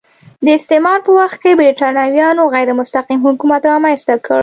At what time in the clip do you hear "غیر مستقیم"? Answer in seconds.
2.55-3.19